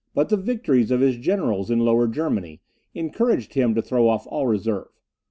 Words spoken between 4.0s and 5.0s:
off all reserve.